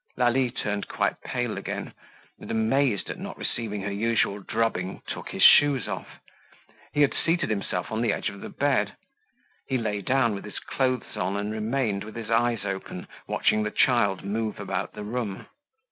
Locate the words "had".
7.01-7.13